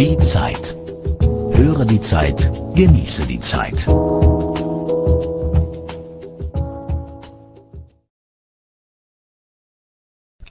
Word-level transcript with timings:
Die 0.00 0.16
Zeit. 0.16 0.74
Höre 1.52 1.84
die 1.84 2.00
Zeit, 2.00 2.38
genieße 2.74 3.26
die 3.26 3.38
Zeit. 3.40 3.76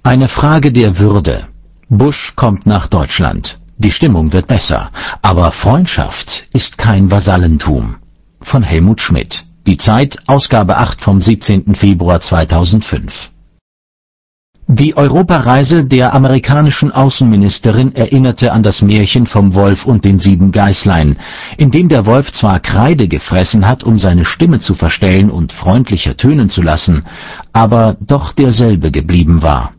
Eine 0.04 0.28
Frage 0.28 0.72
der 0.72 1.00
Würde. 1.00 1.48
Bush 1.90 2.34
kommt 2.36 2.68
nach 2.68 2.90
Deutschland. 2.90 3.58
Die 3.80 3.90
Stimmung 3.90 4.32
wird 4.34 4.46
besser, 4.46 4.92
aber 5.24 5.52
Freundschaft 5.52 6.46
ist 6.54 6.78
kein 6.78 7.10
Vasallentum. 7.10 7.96
Von 8.42 8.62
Helmut 8.62 9.02
Schmidt. 9.02 9.46
Die 9.66 9.78
Zeit, 9.78 10.20
Ausgabe 10.28 10.78
8 10.78 11.02
vom 11.02 11.22
17. 11.22 11.74
Februar 11.74 12.22
2005. 12.22 13.32
Die 14.72 14.96
Europareise 14.96 15.84
der 15.84 16.14
amerikanischen 16.14 16.92
Außenministerin 16.92 17.96
erinnerte 17.96 18.52
an 18.52 18.62
das 18.62 18.84
Märchen 18.84 19.26
vom 19.26 19.56
Wolf 19.56 19.84
und 19.84 20.06
den 20.06 20.20
sieben 20.20 20.52
Geißlein, 20.52 21.18
in 21.58 21.72
dem 21.72 21.90
der 21.90 22.06
Wolf 22.06 22.32
zwar 22.34 22.60
Kreide 22.60 23.08
gefressen 23.08 23.68
hat, 23.68 23.84
um 23.84 23.98
seine 23.98 24.26
Stimme 24.26 24.60
zu 24.60 24.76
verstellen 24.76 25.32
und 25.32 25.54
freundlicher 25.54 26.18
tönen 26.18 26.52
zu 26.52 26.62
lassen, 26.62 27.04
aber 27.52 27.98
doch 28.00 28.32
derselbe 28.32 28.92
geblieben 28.92 29.42
war. 29.42 29.72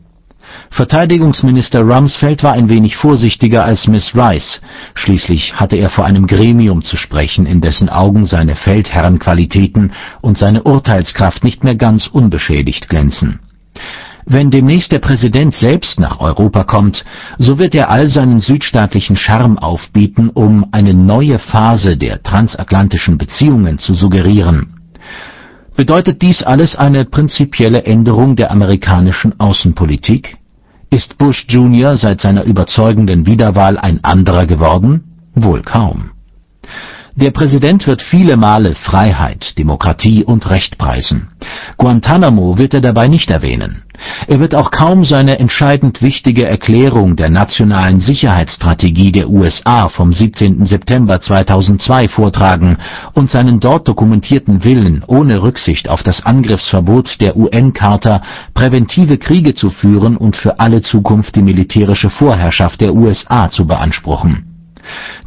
Verteidigungsminister 0.71 1.83
Rumsfeld 1.83 2.43
war 2.43 2.51
ein 2.51 2.67
wenig 2.67 2.97
vorsichtiger 2.97 3.63
als 3.63 3.87
Miss 3.87 4.13
Rice, 4.13 4.59
schließlich 4.93 5.53
hatte 5.53 5.77
er 5.77 5.89
vor 5.89 6.03
einem 6.03 6.27
Gremium 6.27 6.81
zu 6.81 6.97
sprechen, 6.97 7.45
in 7.45 7.61
dessen 7.61 7.87
Augen 7.87 8.25
seine 8.25 8.55
Feldherrenqualitäten 8.57 9.93
und 10.19 10.37
seine 10.37 10.63
Urteilskraft 10.63 11.45
nicht 11.45 11.63
mehr 11.63 11.75
ganz 11.75 12.07
unbeschädigt 12.07 12.89
glänzen. 12.89 13.39
Wenn 14.25 14.51
demnächst 14.51 14.91
der 14.91 14.99
Präsident 14.99 15.53
selbst 15.55 15.99
nach 15.99 16.19
Europa 16.19 16.63
kommt, 16.63 17.03
so 17.37 17.57
wird 17.57 17.73
er 17.75 17.89
all 17.89 18.07
seinen 18.07 18.39
südstaatlichen 18.39 19.15
Charme 19.15 19.57
aufbieten, 19.57 20.29
um 20.29 20.65
eine 20.71 20.93
neue 20.93 21.39
Phase 21.39 21.97
der 21.97 22.21
transatlantischen 22.21 23.17
Beziehungen 23.17 23.77
zu 23.77 23.93
suggerieren. 23.93 24.75
Bedeutet 25.75 26.21
dies 26.21 26.43
alles 26.43 26.75
eine 26.75 27.05
prinzipielle 27.05 27.83
Änderung 27.85 28.35
der 28.35 28.51
amerikanischen 28.51 29.39
Außenpolitik? 29.39 30.37
Ist 30.89 31.17
Bush 31.17 31.45
Jr. 31.47 31.95
seit 31.95 32.21
seiner 32.21 32.43
überzeugenden 32.43 33.25
Wiederwahl 33.25 33.77
ein 33.77 34.03
anderer 34.03 34.45
geworden? 34.45 35.29
Wohl 35.33 35.61
kaum. 35.61 36.11
Der 37.15 37.31
Präsident 37.31 37.87
wird 37.87 38.01
viele 38.01 38.37
Male 38.37 38.73
Freiheit, 38.73 39.57
Demokratie 39.57 40.23
und 40.23 40.49
Recht 40.49 40.77
preisen. 40.77 41.27
Guantanamo 41.77 42.57
wird 42.57 42.73
er 42.73 42.79
dabei 42.79 43.09
nicht 43.09 43.29
erwähnen. 43.29 43.83
Er 44.27 44.39
wird 44.39 44.55
auch 44.55 44.71
kaum 44.71 45.03
seine 45.03 45.37
entscheidend 45.37 46.01
wichtige 46.01 46.45
Erklärung 46.45 47.17
der 47.17 47.29
nationalen 47.29 47.99
Sicherheitsstrategie 47.99 49.11
der 49.11 49.29
USA 49.29 49.89
vom 49.89 50.13
17. 50.13 50.65
September 50.65 51.19
2002 51.19 52.07
vortragen 52.07 52.77
und 53.13 53.29
seinen 53.29 53.59
dort 53.59 53.89
dokumentierten 53.89 54.63
Willen, 54.63 55.03
ohne 55.05 55.43
Rücksicht 55.43 55.89
auf 55.89 56.03
das 56.03 56.25
Angriffsverbot 56.25 57.19
der 57.19 57.35
UN-Charta 57.35 58.21
präventive 58.53 59.17
Kriege 59.17 59.53
zu 59.53 59.69
führen 59.69 60.15
und 60.15 60.37
für 60.37 60.59
alle 60.59 60.81
Zukunft 60.81 61.35
die 61.35 61.43
militärische 61.43 62.09
Vorherrschaft 62.09 62.79
der 62.79 62.95
USA 62.95 63.49
zu 63.49 63.67
beanspruchen. 63.67 64.50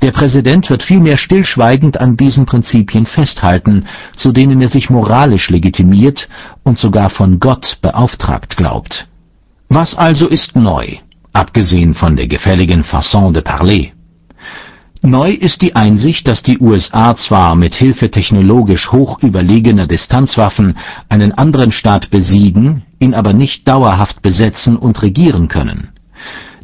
Der 0.02 0.12
Präsident 0.12 0.68
wird 0.70 0.82
vielmehr 0.82 1.16
stillschweigend 1.16 2.00
an 2.00 2.16
diesen 2.16 2.46
Prinzipien 2.46 3.06
festhalten, 3.06 3.86
zu 4.16 4.32
denen 4.32 4.60
er 4.60 4.68
sich 4.68 4.90
moralisch 4.90 5.50
legitimiert 5.50 6.28
und 6.62 6.78
sogar 6.78 7.10
von 7.10 7.40
Gott 7.40 7.78
beauftragt 7.80 8.56
glaubt. 8.56 9.06
Was 9.68 9.94
also 9.96 10.28
ist 10.28 10.56
neu, 10.56 10.98
abgesehen 11.32 11.94
von 11.94 12.16
der 12.16 12.28
gefälligen 12.28 12.84
Façon 12.84 13.32
de 13.32 13.42
parler? 13.42 13.92
Neu 15.02 15.32
ist 15.32 15.60
die 15.60 15.76
Einsicht, 15.76 16.26
dass 16.26 16.42
die 16.42 16.58
USA 16.60 17.14
zwar 17.14 17.56
mit 17.56 17.74
Hilfe 17.74 18.10
technologisch 18.10 18.90
hoch 18.90 19.22
überlegener 19.22 19.86
Distanzwaffen 19.86 20.78
einen 21.10 21.32
anderen 21.32 21.72
Staat 21.72 22.08
besiegen, 22.08 22.84
ihn 23.00 23.12
aber 23.12 23.34
nicht 23.34 23.68
dauerhaft 23.68 24.22
besetzen 24.22 24.78
und 24.78 25.02
regieren 25.02 25.48
können. 25.48 25.90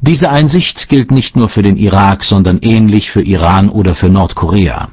Diese 0.02 0.30
Einsicht 0.30 0.88
gilt 0.88 1.10
nicht 1.10 1.36
nur 1.36 1.50
für 1.50 1.62
den 1.62 1.76
Irak, 1.76 2.24
sondern 2.24 2.58
ähnlich 2.62 3.10
für 3.10 3.22
Iran 3.22 3.68
oder 3.68 3.94
für 3.94 4.08
Nordkorea. 4.08 4.88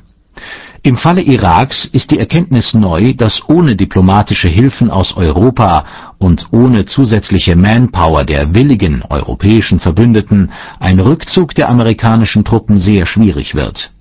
Im 0.84 0.98
Falle 0.98 1.22
Iraks 1.22 1.86
ist 1.86 2.12
die 2.12 2.20
Erkenntnis 2.20 2.74
neu, 2.74 3.14
dass 3.14 3.42
ohne 3.48 3.76
diplomatische 3.76 4.48
Hilfen 4.50 4.92
aus 4.92 5.16
Europa 5.16 5.86
und 6.18 6.48
ohne 6.52 6.86
zusätzliche 6.86 7.56
Manpower 7.56 8.26
der 8.26 8.54
willigen 8.54 9.02
europäischen 9.10 9.80
Verbündeten 9.80 10.52
ein 10.80 11.00
Rückzug 11.00 11.56
der 11.56 11.70
amerikanischen 11.70 12.44
Truppen 12.44 12.78
sehr 12.78 13.06
schwierig 13.06 13.56
wird. 13.56 13.92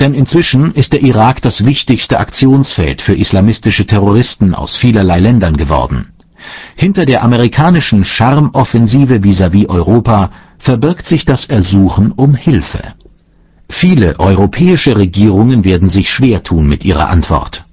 Denn 0.00 0.14
inzwischen 0.14 0.72
ist 0.72 0.92
der 0.92 1.02
Irak 1.02 1.40
das 1.42 1.64
wichtigste 1.64 2.18
Aktionsfeld 2.18 3.00
für 3.02 3.14
islamistische 3.14 3.86
Terroristen 3.86 4.54
aus 4.54 4.76
vielerlei 4.76 5.18
Ländern 5.18 5.56
geworden. 5.56 6.12
Hinter 6.76 7.04
der 7.06 7.22
amerikanischen 7.22 8.04
Charmoffensive 8.04 9.22
vis-à-vis 9.22 9.68
Europa 9.68 10.30
verbirgt 10.58 11.06
sich 11.06 11.24
das 11.24 11.46
Ersuchen 11.46 12.12
um 12.12 12.34
Hilfe. 12.34 12.94
Viele 13.68 14.20
europäische 14.20 14.96
Regierungen 14.96 15.64
werden 15.64 15.88
sich 15.88 16.10
schwer 16.10 16.42
tun 16.42 16.68
mit 16.68 16.84
ihrer 16.84 17.08
Antwort. 17.08 17.64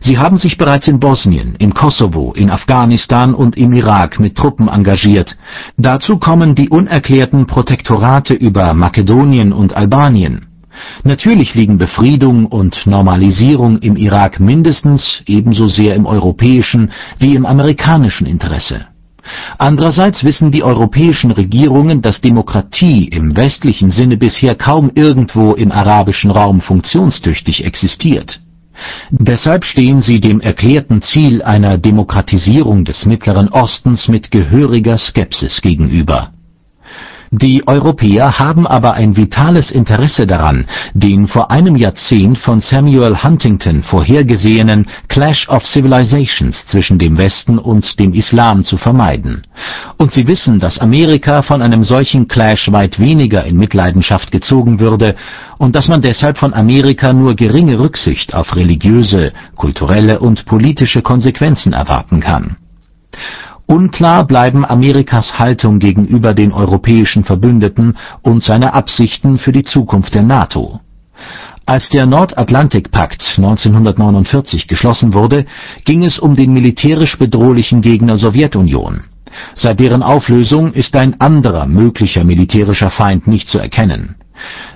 Sie 0.00 0.18
haben 0.18 0.38
sich 0.38 0.56
bereits 0.58 0.88
in 0.88 1.00
Bosnien, 1.00 1.54
im 1.58 1.74
Kosovo, 1.74 2.32
in 2.34 2.50
Afghanistan 2.50 3.34
und 3.34 3.56
im 3.56 3.72
Irak 3.72 4.20
mit 4.20 4.36
Truppen 4.36 4.68
engagiert. 4.68 5.36
Dazu 5.76 6.18
kommen 6.18 6.54
die 6.54 6.68
unerklärten 6.68 7.46
Protektorate 7.46 8.34
über 8.34 8.74
Makedonien 8.74 9.52
und 9.52 9.76
Albanien. 9.76 10.45
Natürlich 11.04 11.54
liegen 11.54 11.78
Befriedung 11.78 12.46
und 12.46 12.86
Normalisierung 12.86 13.78
im 13.78 13.96
Irak 13.96 14.40
mindestens 14.40 15.22
ebenso 15.26 15.66
sehr 15.68 15.94
im 15.94 16.06
europäischen 16.06 16.90
wie 17.18 17.34
im 17.34 17.46
amerikanischen 17.46 18.26
Interesse. 18.26 18.86
Andererseits 19.58 20.22
wissen 20.24 20.50
die 20.52 20.62
europäischen 20.62 21.30
Regierungen, 21.32 22.00
dass 22.00 22.20
Demokratie 22.20 23.08
im 23.08 23.36
westlichen 23.36 23.90
Sinne 23.90 24.16
bisher 24.16 24.54
kaum 24.54 24.90
irgendwo 24.94 25.54
im 25.54 25.72
arabischen 25.72 26.30
Raum 26.30 26.60
funktionstüchtig 26.60 27.64
existiert. 27.64 28.40
Deshalb 29.10 29.64
stehen 29.64 30.00
sie 30.00 30.20
dem 30.20 30.40
erklärten 30.40 31.00
Ziel 31.02 31.42
einer 31.42 31.78
Demokratisierung 31.78 32.84
des 32.84 33.06
Mittleren 33.06 33.48
Ostens 33.48 34.06
mit 34.08 34.30
gehöriger 34.30 34.98
Skepsis 34.98 35.62
gegenüber 35.62 36.32
die 37.30 37.66
Europäer 37.66 38.38
haben 38.38 38.66
aber 38.66 38.94
ein 38.94 39.16
vitales 39.16 39.70
Interesse 39.70 40.26
daran, 40.26 40.66
den 40.94 41.26
vor 41.26 41.50
einem 41.50 41.76
Jahrzehnt 41.76 42.38
von 42.38 42.60
Samuel 42.60 43.22
Huntington 43.22 43.82
vorhergesehenen 43.82 44.86
Clash 45.08 45.48
of 45.48 45.66
Civilizations 45.66 46.66
zwischen 46.66 46.98
dem 46.98 47.18
Westen 47.18 47.58
und 47.58 47.98
dem 47.98 48.14
Islam 48.14 48.64
zu 48.64 48.76
vermeiden. 48.76 49.42
Und 49.98 50.12
sie 50.12 50.26
wissen, 50.26 50.60
dass 50.60 50.78
Amerika 50.78 51.42
von 51.42 51.62
einem 51.62 51.84
solchen 51.84 52.28
Clash 52.28 52.70
weit 52.70 52.98
weniger 53.00 53.44
in 53.44 53.56
Mitleidenschaft 53.56 54.30
gezogen 54.30 54.78
würde 54.78 55.16
und 55.58 55.74
dass 55.74 55.88
man 55.88 56.02
deshalb 56.02 56.38
von 56.38 56.54
Amerika 56.54 57.12
nur 57.12 57.34
geringe 57.34 57.78
Rücksicht 57.78 58.34
auf 58.34 58.54
religiöse, 58.54 59.32
kulturelle 59.56 60.20
und 60.20 60.44
politische 60.46 61.02
Konsequenzen 61.02 61.72
erwarten 61.72 62.20
kann. 62.20 62.56
Unklar 63.68 64.24
bleiben 64.28 64.64
Amerikas 64.64 65.40
Haltung 65.40 65.80
gegenüber 65.80 66.34
den 66.34 66.52
europäischen 66.52 67.24
Verbündeten 67.24 67.96
und 68.22 68.44
seine 68.44 68.74
Absichten 68.74 69.38
für 69.38 69.50
die 69.50 69.64
Zukunft 69.64 70.14
der 70.14 70.22
NATO. 70.22 70.78
Als 71.66 71.88
der 71.88 72.06
Nordatlantikpakt 72.06 73.34
1949 73.36 74.68
geschlossen 74.68 75.14
wurde, 75.14 75.46
ging 75.84 76.04
es 76.04 76.20
um 76.20 76.36
den 76.36 76.52
militärisch 76.52 77.18
bedrohlichen 77.18 77.80
Gegner 77.80 78.16
Sowjetunion. 78.18 79.00
Seit 79.56 79.80
deren 79.80 80.04
Auflösung 80.04 80.72
ist 80.72 80.94
ein 80.94 81.20
anderer 81.20 81.66
möglicher 81.66 82.22
militärischer 82.22 82.90
Feind 82.90 83.26
nicht 83.26 83.48
zu 83.48 83.58
erkennen. 83.58 84.14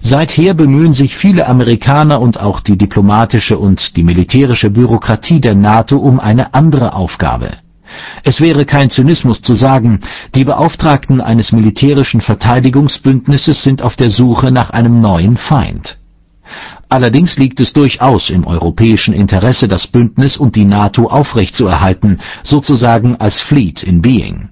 Seither 0.02 0.54
bemühen 0.54 0.94
sich 0.94 1.16
viele 1.16 1.46
Amerikaner 1.46 2.20
und 2.20 2.40
auch 2.40 2.60
die 2.60 2.76
diplomatische 2.76 3.56
und 3.56 3.96
die 3.96 4.02
militärische 4.02 4.68
Bürokratie 4.68 5.40
der 5.40 5.54
NATO 5.54 5.96
um 5.96 6.18
eine 6.18 6.54
andere 6.54 6.92
Aufgabe 6.94 7.50
es 8.24 8.40
wäre 8.40 8.64
kein 8.64 8.90
Zynismus 8.90 9.42
zu 9.42 9.54
sagen, 9.54 10.00
die 10.34 10.44
Beauftragten 10.44 11.20
eines 11.20 11.52
militärischen 11.52 12.20
Verteidigungsbündnisses 12.20 13.62
sind 13.62 13.82
auf 13.82 13.96
der 13.96 14.10
Suche 14.10 14.50
nach 14.50 14.70
einem 14.70 15.00
neuen 15.00 15.36
Feind. 15.36 15.96
Allerdings 16.88 17.36
liegt 17.38 17.60
es 17.60 17.72
durchaus 17.72 18.30
im 18.30 18.44
europäischen 18.46 19.14
Interesse, 19.14 19.68
das 19.68 19.86
Bündnis 19.86 20.36
und 20.36 20.56
die 20.56 20.64
NATO 20.64 21.06
aufrechtzuerhalten, 21.06 22.20
sozusagen 22.42 23.16
als 23.16 23.40
Fleet 23.40 23.82
in 23.82 24.02
Being. 24.02 24.48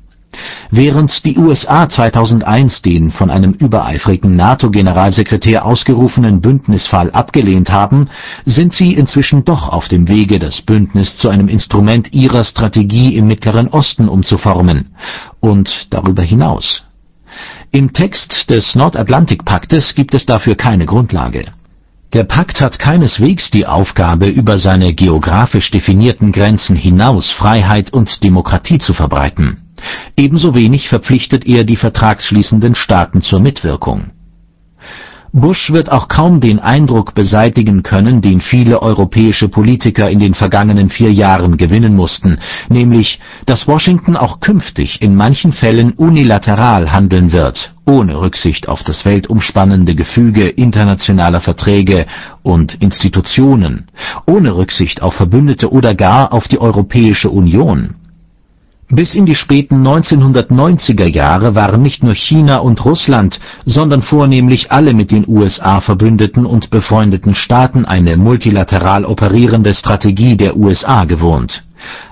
Während 0.71 1.25
die 1.25 1.39
USA 1.39 1.89
2001 1.89 2.83
den 2.83 3.11
von 3.11 3.31
einem 3.31 3.53
übereifrigen 3.53 4.37
NATO-Generalsekretär 4.37 5.65
ausgerufenen 5.65 6.41
Bündnisfall 6.41 7.11
abgelehnt 7.11 7.71
haben, 7.71 8.09
sind 8.45 8.75
sie 8.75 8.95
inzwischen 8.95 9.45
doch 9.45 9.69
auf 9.69 9.89
dem 9.89 10.09
Wege, 10.09 10.39
das 10.39 10.63
Bündnis 10.63 11.17
zu 11.17 11.29
einem 11.29 11.49
Instrument 11.49 12.13
ihrer 12.13 12.45
Strategie 12.45 13.17
im 13.17 13.27
Mittleren 13.27 13.69
Osten 13.69 14.09
umzuformen 14.09 14.95
und 15.41 15.87
darüber 15.91 16.23
hinaus. 16.23 16.83
Im 17.71 17.93
Text 17.93 18.51
des 18.51 18.75
Nordatlantikpaktes 18.75 19.95
gibt 19.95 20.15
es 20.15 20.27
dafür 20.27 20.55
keine 20.55 20.87
Grundlage. 20.87 21.47
Der 22.15 22.25
Pakt 22.25 22.63
hat 22.63 22.79
keineswegs 22.79 23.51
die 23.51 23.67
Aufgabe, 23.67 24.29
über 24.29 24.57
seine 24.57 24.95
geografisch 24.95 25.71
definierten 25.71 26.33
Grenzen 26.33 26.75
hinaus 26.75 27.31
Freiheit 27.31 27.93
und 27.93 28.25
Demokratie 28.25 28.79
zu 28.79 28.95
verbreiten. 28.95 29.68
Ebenso 30.17 30.55
wenig 30.55 30.89
verpflichtet 30.89 31.47
er 31.47 31.65
die 31.65 31.77
vertragsschließenden 31.77 32.75
Staaten 32.75 33.21
zur 33.21 33.41
Mitwirkung. 33.41 34.11
Bush 35.33 35.71
wird 35.73 35.93
auch 35.93 36.09
kaum 36.09 36.41
den 36.41 36.59
Eindruck 36.59 37.15
beseitigen 37.15 37.83
können, 37.83 38.23
den 38.23 38.41
viele 38.41 38.81
europäische 38.81 39.49
Politiker 39.49 40.09
in 40.09 40.19
den 40.21 40.35
vergangenen 40.35 40.89
vier 40.89 41.13
Jahren 41.13 41.59
gewinnen 41.59 41.95
mussten, 41.95 42.39
nämlich, 42.71 43.21
dass 43.45 43.69
Washington 43.69 44.17
auch 44.17 44.41
künftig 44.41 45.03
in 45.03 45.15
manchen 45.15 45.53
Fällen 45.53 45.93
unilateral 45.93 46.91
handeln 46.93 47.33
wird, 47.33 47.75
ohne 47.85 48.19
Rücksicht 48.21 48.69
auf 48.69 48.83
das 48.85 49.05
weltumspannende 49.05 49.95
Gefüge 49.95 50.49
internationaler 50.49 51.41
Verträge 51.43 52.07
und 52.43 52.75
Institutionen, 52.81 53.89
ohne 54.27 54.57
Rücksicht 54.57 55.03
auf 55.03 55.15
Verbündete 55.15 55.71
oder 55.71 55.95
gar 55.95 56.33
auf 56.33 56.49
die 56.49 56.59
Europäische 56.61 57.29
Union 57.29 57.97
bis 58.91 59.15
in 59.15 59.27
die 59.27 59.35
späten 59.35 59.87
1990er 59.87 61.07
Jahre 61.07 61.55
waren 61.55 61.83
nicht 61.83 62.03
nur 62.03 62.15
China 62.15 62.59
und 62.59 62.85
Russland, 62.85 63.39
sondern 63.65 64.03
vornehmlich 64.03 64.73
alle 64.73 64.95
mit 64.95 65.11
den 65.11 65.27
USA 65.29 65.81
verbündeten 65.81 66.47
und 66.47 66.71
befreundeten 66.71 67.35
Staaten 67.35 67.85
eine 67.85 68.17
multilateral 68.17 69.05
operierende 69.05 69.75
Strategie 69.75 70.37
der 70.37 70.57
USA 70.57 71.05
gewohnt. 71.05 71.65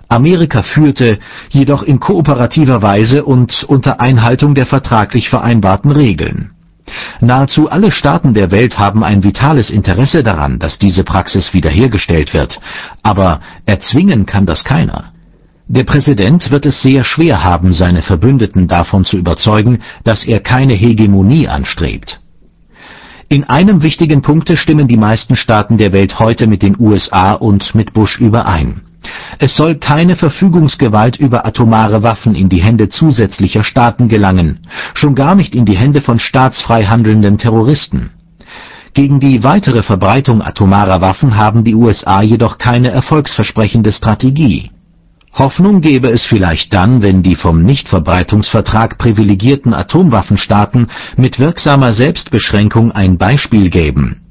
Amerika 0.09 0.63
führte, 0.63 1.19
jedoch 1.49 1.83
in 1.83 1.99
kooperativer 1.99 2.83
Weise 2.83 3.25
und 3.25 3.65
unter 3.65 4.01
Einhaltung 4.01 4.55
der 4.55 4.67
vertraglich 4.67 5.29
vereinbarten 5.31 5.91
Regeln. 5.91 6.51
Nahezu 7.21 7.69
alle 7.69 7.91
Staaten 7.91 8.33
der 8.33 8.53
Welt 8.53 8.79
haben 8.79 9.03
ein 9.03 9.25
vitales 9.25 9.71
Interesse 9.71 10.23
daran, 10.23 10.61
dass 10.61 10.79
diese 10.79 11.03
Praxis 11.03 11.53
wiederhergestellt 11.53 12.33
wird, 12.33 12.61
aber 13.03 13.41
erzwingen 13.65 14.25
kann 14.27 14.47
das 14.47 14.63
keiner 14.63 15.16
der 15.69 15.83
Präsident 15.83 16.53
wird 16.53 16.65
es 16.65 16.81
sehr 16.81 17.03
schwer 17.03 17.43
haben, 17.43 17.75
seine 17.75 18.03
Verbündeten 18.03 18.69
davon 18.69 19.05
zu 19.05 19.17
überzeugen, 19.17 19.81
dass 20.05 20.25
er 20.25 20.39
keine 20.39 20.75
Hegemonie 20.75 21.49
anstrebt. 21.49 22.21
In 23.29 23.43
einem 23.43 23.83
wichtigen 23.83 24.23
Punkte 24.23 24.57
stimmen 24.57 24.87
die 24.87 24.97
meisten 24.97 25.35
Staaten 25.35 25.77
der 25.77 25.93
Welt 25.93 26.21
heute 26.21 26.47
mit 26.47 26.63
den 26.63 26.77
USA 26.79 27.33
und 27.33 27.75
mit 27.75 27.93
Bush 27.93 28.21
überein. 28.21 28.83
Es 29.41 29.57
soll 29.57 29.75
keine 29.77 30.15
Verfügungsgewalt 30.15 31.17
über 31.17 31.45
atomare 31.45 32.05
Waffen 32.05 32.37
in 32.37 32.49
die 32.49 32.63
Hände 32.63 32.89
zusätzlicher 32.89 33.65
Staaten 33.65 34.07
gelangen, 34.07 34.61
schon 34.95 35.17
gar 35.17 35.35
nicht 35.35 35.57
in 35.57 35.65
die 35.65 35.77
Hände 35.77 36.01
von 36.01 36.21
staatsfrei 36.21 36.85
handelnden 36.85 37.39
Terroristen. 37.39 38.11
Gegen 38.95 39.19
die 39.19 39.43
weitere 39.43 39.83
Verbreitung 39.83 40.43
atomarer 40.43 41.01
Waffen 41.01 41.37
haben 41.37 41.65
die 41.65 41.75
USA 41.75 42.23
jedoch 42.23 42.57
keine 42.59 42.91
erfolgsversprechende 42.91 43.91
Strategie 43.91 44.71
Hoffnung 45.39 45.81
gäbe 45.81 46.09
es 46.09 46.25
vielleicht 46.25 46.73
dann, 46.73 47.03
wenn 47.03 47.23
die 47.23 47.37
vom 47.37 47.63
Nichtverbreitungsvertrag 47.63 48.99
privilegierten 48.99 49.75
Atomwaffenstaaten 49.75 50.89
mit 51.17 51.39
wirksamer 51.39 51.93
Selbstbeschränkung 51.93 52.93
ein 52.93 53.19
Beispiel 53.19 53.71
gäben. 53.71 54.23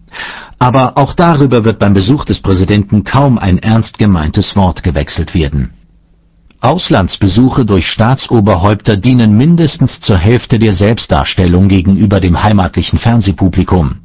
Aber 0.58 0.98
auch 0.98 1.14
darüber 1.14 1.64
wird 1.64 1.80
beim 1.80 1.94
Besuch 1.94 2.26
des 2.26 2.42
Präsidenten 2.42 3.04
kaum 3.04 3.38
ein 3.38 3.60
ernst 3.60 3.98
gemeintes 3.98 4.56
Wort 4.56 4.84
gewechselt 4.84 5.34
werden 5.34 5.74
Auslandsbesuche 6.66 7.64
durch 7.64 7.86
Staatsoberhäupter 7.88 8.98
dienen 8.98 9.38
mindestens 9.38 10.02
zur 10.02 10.18
Hälfte 10.18 10.58
der 10.58 10.74
Selbstdarstellung 10.74 11.68
gegenüber 11.68 12.20
dem 12.20 12.42
heimatlichen 12.42 12.98
Fernsehpublikum. 12.98 13.98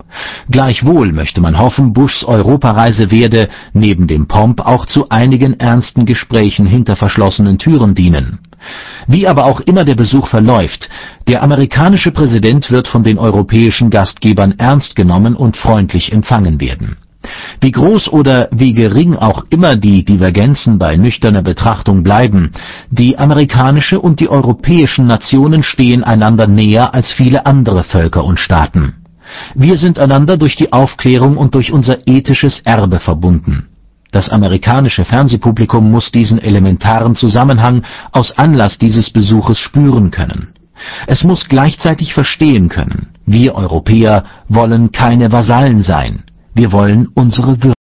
Gleichwohl 0.51 1.13
möchte 1.13 1.41
man 1.41 1.59
hoffen, 1.59 1.93
Bushs 1.93 2.25
Europareise 2.25 3.11
werde, 3.11 3.49
neben 3.73 4.07
dem 4.07 4.27
Pomp, 4.27 4.61
auch 4.61 4.87
zu 4.87 5.09
einigen 5.09 5.59
ernsten 5.59 6.07
Gesprächen 6.07 6.67
hinter 6.67 6.97
verschlossenen 6.97 7.59
Türen 7.59 7.95
dienen. 7.95 8.39
Wie 9.07 9.27
aber 9.27 9.47
auch 9.47 9.61
immer 9.61 9.85
der 9.85 9.95
Besuch 9.95 10.29
verläuft, 10.29 10.89
der 11.29 11.43
amerikanische 11.43 12.13
Präsident 12.13 12.71
wird 12.71 12.89
von 12.89 13.03
den 13.03 13.19
europäischen 13.19 13.91
Gastgebern 13.91 14.55
ernst 14.59 14.97
genommen 14.97 15.35
und 15.35 15.57
freundlich 15.57 16.13
empfangen 16.13 16.61
werden 16.61 16.97
wie 17.61 17.71
groß 17.71 18.09
oder 18.13 18.49
wie 18.53 18.75
gering 18.75 19.17
auch 19.17 19.45
immer 19.51 19.77
die 19.77 20.05
Divergenzen 20.05 20.79
bei 20.79 20.97
nüchterner 20.97 21.43
Betrachtung 21.43 22.03
bleiben, 22.03 22.53
die 22.91 23.19
amerikanische 23.19 24.01
und 24.01 24.21
die 24.21 24.29
europäischen 24.29 25.07
Nationen 25.07 25.63
stehen 25.63 26.05
einander 26.05 26.47
näher 26.47 26.95
als 26.95 27.13
viele 27.13 27.47
andere 27.47 27.85
Völker 27.85 28.25
und 28.25 28.41
Staaten. 28.41 29.00
Wir 29.55 29.77
sind 29.77 29.99
einander 29.99 30.37
durch 30.37 30.57
die 30.57 30.73
Aufklärung 30.73 31.37
und 31.37 31.55
durch 31.55 31.73
unser 31.73 32.07
ethisches 32.07 32.61
Erbe 32.65 33.01
verbunden. 33.01 33.69
Das 34.13 34.29
amerikanische 34.29 35.05
Fernsehpublikum 35.05 35.91
muss 35.91 36.11
diesen 36.11 36.41
elementaren 36.41 37.15
Zusammenhang 37.15 37.85
aus 38.13 38.37
Anlass 38.37 38.79
dieses 38.79 39.11
Besuches 39.11 39.59
spüren 39.59 40.11
können. 40.11 40.49
Es 41.07 41.25
muss 41.25 41.49
gleichzeitig 41.49 42.15
verstehen 42.15 42.69
können, 42.69 43.09
wir 43.27 43.55
Europäer 43.55 44.25
wollen 44.49 44.91
keine 44.93 45.31
Vasallen 45.31 45.83
sein. 45.83 46.25
Wir 46.55 46.73
wollen 46.73 47.09
unsere 47.15 47.57